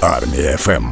[0.00, 0.84] Армія ФМ.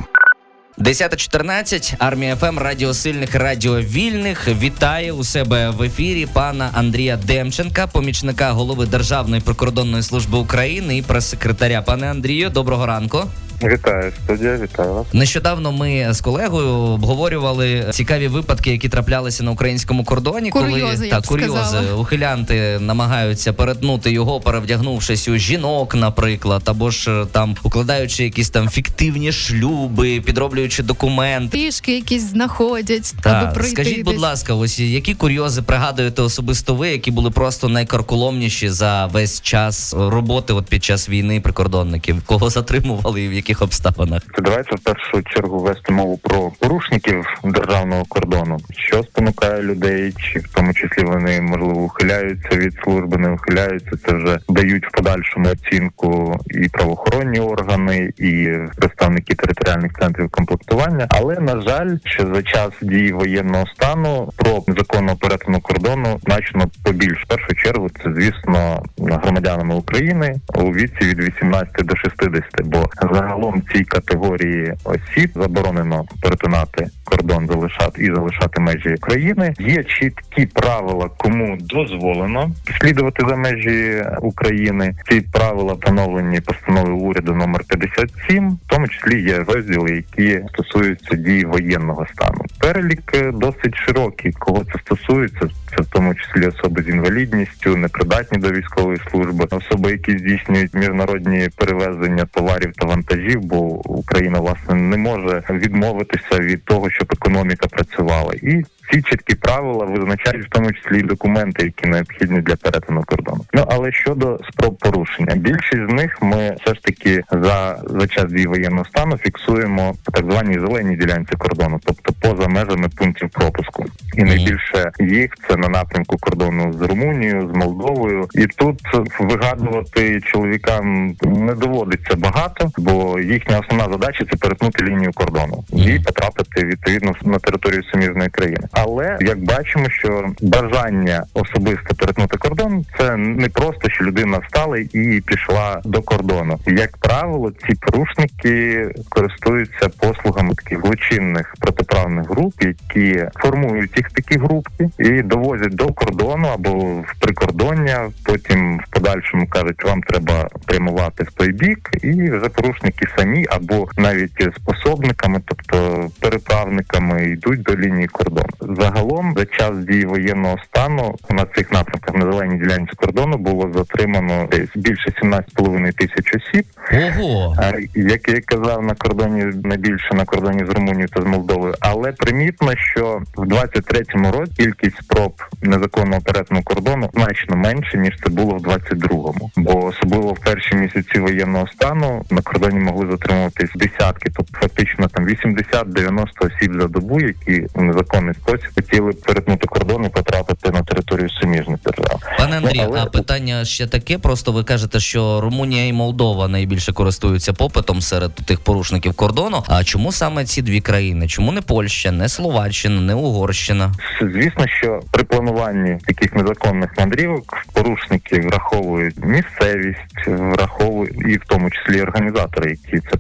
[0.79, 7.87] 10.14, армія ФМ, Радіо Сильних, Радіо Вільних вітає у себе в ефірі пана Андрія Демченка,
[7.87, 11.83] помічника голови Державної прикордонної служби України і прес-секретаря.
[11.83, 13.23] Пане Андрію, доброго ранку.
[13.63, 15.07] Вітаю студія, вітаю вас.
[15.13, 21.11] Нещодавно ми з колегою обговорювали цікаві випадки, які траплялися на українському кордоні, Курйози, коли я
[21.15, 21.95] та б курйози сказала.
[21.95, 28.69] ухилянти намагаються перетнути його, перевдягнувшись у жінок, наприклад, або ж е, там укладаючи якісь там
[28.69, 31.59] фіктивні шлюби, підроблюючи документи.
[31.59, 33.71] Пішки якісь знаходять, аби Так, пройти.
[33.73, 39.41] скажіть, будь ласка, ось які курйози пригадуєте особисто ви, які були просто найкарколомніші за весь
[39.41, 42.23] час роботи, от під час війни прикордонників?
[42.27, 44.23] Кого затримували і в яких обставинах?
[44.39, 50.49] Давайте в першу чергу вести мову про порушників державного кордону, що спонукає людей, чи в
[50.55, 53.91] тому числі вони можливо ухиляються від служби, не ухиляються.
[54.07, 61.07] Це вже дають в подальшому оцінку і правоохоронні органи, і представники територіальних центрів комплектування.
[61.11, 67.25] Але на жаль, що за час дії воєнного стану про незаконного перетину кордону значно побільш
[67.25, 67.89] в першу чергу.
[68.05, 73.34] Це звісно громадянами України у віці від 18 до 60, бо загалом
[73.73, 79.55] цій категорії осіб заборонено перетинати кордон, залишати і залишати межі країни.
[79.59, 84.95] Є чіткі правила, кому дозволено слідувати за межі України.
[85.11, 91.45] Ці правила встановлені постановою уряду номер 57, в тому числі є розділи, які стосуються дії
[91.45, 92.45] воєнного стану.
[92.61, 94.33] Перелік досить широкий.
[94.33, 95.49] Кого це стосується?
[95.77, 101.49] Це в тому числі особи з інвалідністю, непридатні до військової служби, особи, які здійснюють міжнародні
[101.57, 103.57] перевезення товарів та вантажів, бо
[103.91, 110.47] Україна власне не може відмовитися від того, щоб економіка працювала, і ці чіткі правила визначають
[110.47, 113.45] в тому числі і документи, які необхідні для перетину кордону.
[113.53, 118.25] Ну але щодо спроб порушення, більшість з них ми все ж таки за, за час
[118.25, 123.85] дії воєнного стану фіксуємо по так званій зеленій ділянці кордону, тобто поза межами пунктів пропуску.
[124.17, 128.29] І найбільше їх це на напрямку кордону з Румунією, з Молдовою.
[128.35, 128.81] І тут
[129.21, 136.65] вигадувати чоловікам не доводиться багато, бо їхня основна задача це перетнути лінію кордону і потрапити
[136.65, 138.69] відповідно на територію суміжної країни.
[138.75, 145.23] Але як бачимо, що бажання особисто перетнути кордон це не просто, що людина встала і
[145.27, 146.59] пішла до кордону.
[146.67, 154.91] Як правило, ці порушники користуються послугами таких злочинних протиправних груп, які формують їх такі групки
[154.99, 158.11] і довозять до кордону або в прикордоння.
[158.25, 163.89] Потім в подальшому кажуть, вам треба прямувати в той бік, і вже порушники самі або
[163.97, 168.45] навіть способниками, тобто переправниками, йдуть до лінії кордону.
[168.69, 174.49] Загалом за час дії воєнного стану на цих напрямках на зеленій ділянці кордону було затримано
[174.75, 176.65] більше 17,5 тисяч осіб.
[176.93, 177.57] Ого,
[177.95, 182.73] Як я казав, на кордоні найбільше на кордоні з Румунією та з Молдовою, але примітно,
[182.77, 185.33] що в 23-му році кількість спроб
[185.63, 189.51] незаконного перетину кордону значно менше ніж це було в 22-му.
[189.57, 195.27] Бо особливо в перші місяці воєнного стану на кордоні могли затримуватись десятки, тобто фактично там
[195.27, 201.79] 80-90 осіб за добу, які незаконний спосіб хотіли перетнути кордон і потрапити на територію суміжних
[201.85, 202.21] держав.
[202.39, 204.19] пане Андрію, Ну, але- а питання ще таке.
[204.19, 209.63] Просто ви кажете, що Румунія і Молдова найбільше користуються попитом серед тих порушників кордону.
[209.69, 211.29] А чому саме ці дві країни?
[211.29, 213.93] Чому не Польща, не Словаччина, не Угорщина?
[214.21, 222.03] Звісно, що при плануванні таких незаконних мандрівок порушники враховують місцевість, враховують і в тому числі
[222.03, 223.19] організатори, які це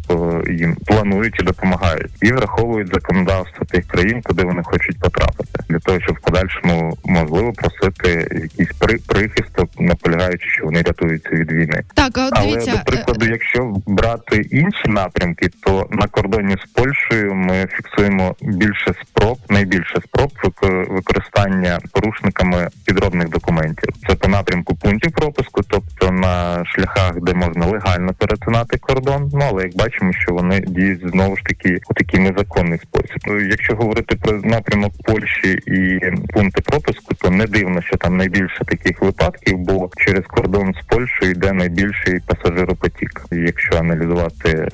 [0.52, 5.23] їм планують і допомагають, і враховують законодавство тих країн, куди вони хочуть потрапити,
[5.68, 11.52] для того, щоб в подальшому можливо просити якийсь при прихисток, наполягаючи, що вони рятуються від
[11.52, 11.82] війни.
[11.94, 16.72] Так, а от Але дивіться, до прикладу, якщо брати інші напрямки, то на кордоні з
[16.72, 23.88] Польщею ми фіксуємо більше спроб, найбільше спроб вик- використання порушниками підробних документів.
[24.08, 29.30] Це по напрямку пунктів пропуску, тобто на шляхах, де можна легально перетинати кордон.
[29.32, 33.18] Ну але як бачимо, що вони діють знову ж таки у такий незаконний спосіб.
[33.26, 36.00] Ну, Якщо говорити про напрямок Польщі і
[36.32, 41.30] пункти пропуску, то не дивно, що там найбільше таких випадків, бо через кордон з Польщею
[41.30, 43.22] йде найбільший пасажиропотік.
[43.30, 44.68] Якщо аналізувати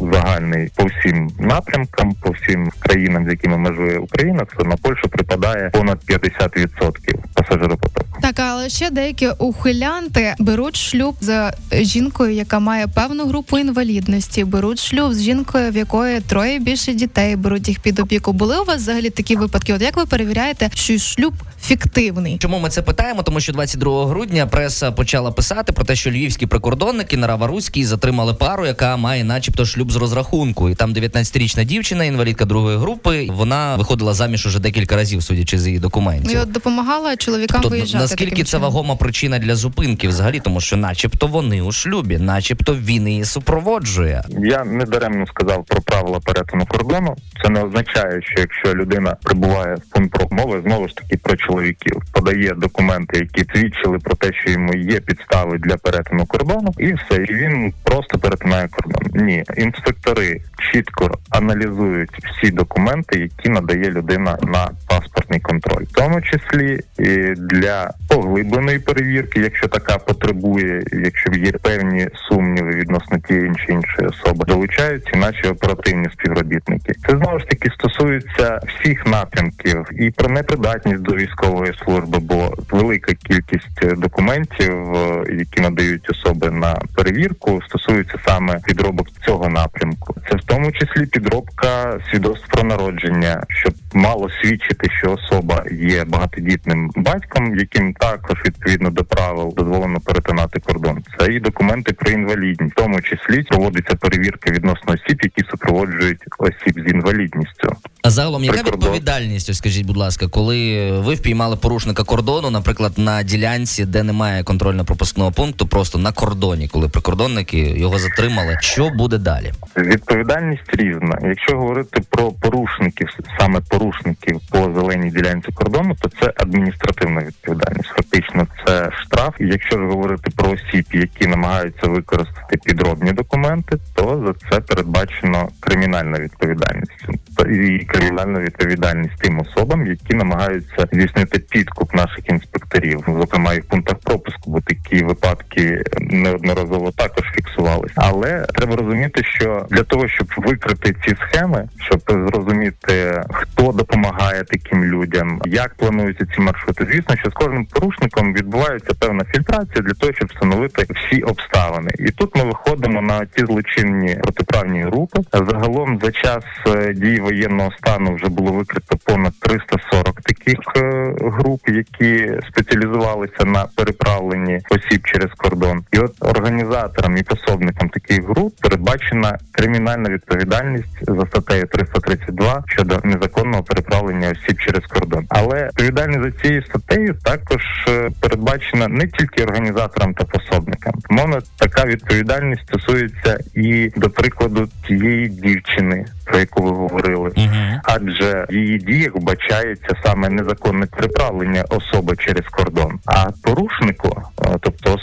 [0.00, 5.70] загальний по всім напрямкам, по всім країнам, з якими межує Україна, то на Польщу припадає
[5.70, 6.90] понад 50%
[7.34, 8.06] пасажиропотоку.
[8.22, 14.78] так, але ще деякі ухилянти беруть шлюб з жінкою, яка має певну групу інвалідності, беруть
[14.78, 18.32] шлюб з жінкою, в якої троє більше дітей, беруть їх під опіку.
[18.32, 19.74] Були у вас взагалі такі випадки?
[19.74, 22.38] От як ви перевіряєте, що шлюб фіктивний.
[22.38, 23.22] Чому ми це питаємо?
[23.22, 28.34] Тому що 22 грудня преса почала писати про те, що львівські прикордонники на Раваруській затримали
[28.34, 30.68] пару, яка має, начебто, шлюб з розрахунку.
[30.70, 33.28] І там 19-річна дівчина, інвалідка другої групи.
[33.32, 36.30] Вона виходила заміж уже декілька разів, судячи з її документів.
[36.32, 38.02] І от допомагала чоловікам Тобто, виїжджати.
[38.02, 38.62] наскільки таким це чином.
[38.72, 44.24] вагома причина для зупинки взагалі, тому що, начебто, вони у шлюбі, начебто він її супроводжує.
[44.42, 47.16] Я не даремно сказав про правила перетину кордону.
[47.44, 52.02] Це не означає, що якщо людина прибуває в пункт промови, знову ж таки про чоловіків,
[52.12, 57.16] подає документи, які свідчили про те, що йому є підстави для перетину кордону, і все,
[57.16, 59.26] і він просто перетинає кордон.
[59.26, 60.40] Ні, інспектори
[60.72, 67.90] чітко аналізують всі документи, які надає людина на паспортний контроль, в тому числі і для
[68.08, 75.16] поглибленої перевірки, якщо така потребує, якщо є певні сумніви відносно тієї чи іншої особи, долучаються
[75.16, 76.92] наші оперативні співробітники.
[77.08, 83.14] Це знову ж таки стосується всіх напрямків і про непридатність до військової служби, бо велика
[83.14, 90.14] кількість документів, е, які надають особи на перевірку, стосуються саме підробок цього напрямку.
[90.30, 96.90] Це в тому числі підробка свідоцтв про народження, щоб мало свідчити, що особа є багатодітним
[96.96, 101.02] батьком, яким також відповідно до правил дозволено перетинати кордон.
[101.18, 106.84] Це і документи про інвалідність, в тому числі проводиться перевірка відносно осіб, які супроводжують осіб
[106.86, 107.76] з інвалідністю.
[108.02, 108.80] А загалом, яка Прикордон.
[108.80, 114.42] відповідальність, ось скажіть, будь ласка, коли ви впіймали порушника кордону, наприклад, на ділянці, де немає
[114.42, 119.52] контрольно-пропускного пункту, просто на кордоні, коли прикордонники його затримали, що буде далі?
[119.76, 121.18] Відповідальність різна.
[121.22, 123.08] Якщо говорити про порушників,
[123.40, 127.88] саме порушників по зеленій ділянці кордону, то це адміністративна відповідальність.
[127.88, 129.34] Фактично, це штраф.
[129.40, 135.48] І Якщо ж говорити про осіб, які намагаються використати підробні документи, то за це передбачено
[135.60, 137.08] кримінальна відповідальність
[137.46, 143.96] і кримінальна відповідальність тим особам, які намагаються здійснити підкуп наших інспекторів, зокрема і в пунктах
[143.98, 147.94] пропуску, бо такі випадки неодноразово також фіксувалися.
[147.96, 154.84] Але треба розуміти, що для того, щоб викрити ці схеми, щоб зрозуміти, хто допомагає таким
[154.84, 160.12] людям, як плануються ці маршрути, звісно, що з кожним порушником відбувається певна фільтрація для того,
[160.12, 161.90] щоб встановити всі обставини.
[161.98, 165.20] І тут ми виходимо на ті злочинні протиправні групи.
[165.32, 171.60] Загалом за час е, дії воєнного стану вже було викрито понад 340 таких е, груп,
[171.68, 175.84] які спеціалізувалися на переправленні осіб через кордон.
[175.92, 183.57] І от організаторам і пособникам таких груп передбачена кримінальна відповідальність за статтею 332 щодо незаконного
[183.62, 185.26] переправлення осіб через кордон.
[185.28, 190.92] Але відповідальність за цією статтею також е, передбачена не тільки організаторам та пособникам.
[191.10, 197.32] Мовно така відповідальність стосується і до прикладу тієї дівчини, про яку ви говорили.
[197.36, 197.80] Угу.
[197.84, 202.98] Адже в її діях вбачається саме незаконне переправлення особи через кордон.
[203.06, 204.22] А порушнику,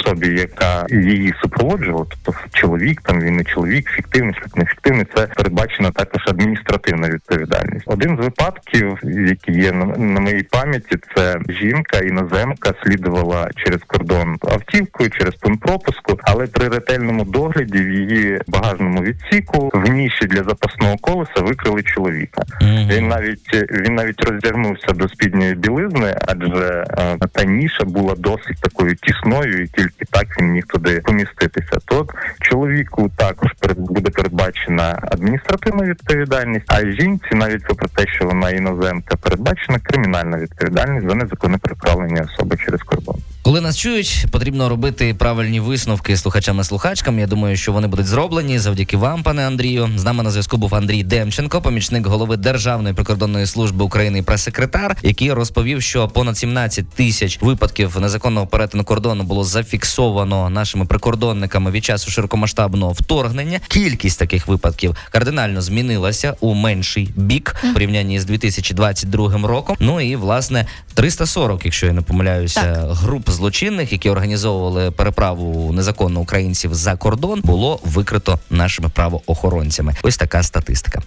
[0.05, 5.27] особі, яка її супроводжувала, тобто чоловік, там він не чоловік, фіктивний, шлюб не фіктивний, це
[5.27, 7.85] передбачена також адміністративна відповідальність.
[7.87, 14.37] Один з випадків, які є на, на моїй пам'яті, це жінка іноземка слідувала через кордон
[14.41, 20.43] автівкою, через пункт пропуску, але при ретельному догляді в її багажному відсіку в ніші для
[20.43, 22.41] запасного колеса викрили чоловіка.
[22.61, 28.95] Він навіть він навіть роздягнувся до спідньої білизни, адже е, та ніша була досить такою
[28.95, 31.77] тісною, і тільки так він міг туди поміститися.
[31.85, 32.07] То
[32.41, 39.79] чоловіку також буде передбачена адміністративна відповідальність, а жінці, навіть попри те, що вона іноземка, передбачена
[39.79, 43.15] кримінальна відповідальність за незаконне переправлення особи через кордон.
[43.45, 47.19] Коли нас чують, потрібно робити правильні висновки слухачам і слухачкам.
[47.19, 49.89] Я думаю, що вони будуть зроблені завдяки вам, пане Андрію.
[49.95, 54.97] З нами на зв'язку був Андрій Демченко, помічник голови Державної прикордонної служби України і прес-секретар,
[55.03, 61.85] який розповів, що понад 17 тисяч випадків незаконного перетину кордону було зафіксовано нашими прикордонниками від
[61.85, 63.59] часу широкомасштабного вторгнення.
[63.67, 69.75] Кількість таких випадків кардинально змінилася у менший бік в порівнянні з 2022 роком.
[69.79, 72.91] Ну і власне 340, якщо я не помиляюся, Так.
[72.91, 79.93] груп злочинних, які організовували переправу незаконно українців за кордон, було викрито нашими правоохоронцями.
[80.03, 81.01] Ось така статистика.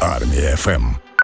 [0.00, 1.05] Армія ФМ.